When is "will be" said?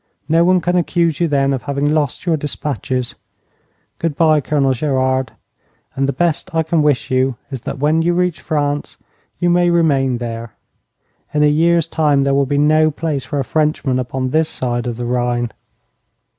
12.33-12.57